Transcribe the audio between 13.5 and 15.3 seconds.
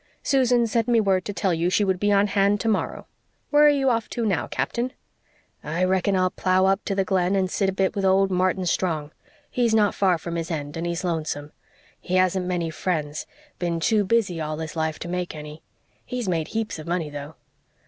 been too busy all his life to